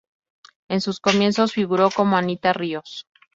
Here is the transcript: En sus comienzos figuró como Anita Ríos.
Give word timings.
En 0.67 0.81
sus 0.81 0.99
comienzos 0.99 1.53
figuró 1.53 1.91
como 1.95 2.17
Anita 2.17 2.53
Ríos. 2.53 3.05